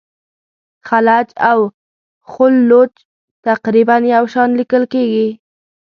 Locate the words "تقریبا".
3.47-3.97